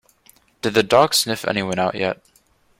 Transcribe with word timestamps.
Did 0.63 0.73
the 0.73 0.81
dog 0.81 1.13
sniff 1.13 1.45
anyone 1.47 1.77
out 1.77 1.93
yet? 1.93 2.23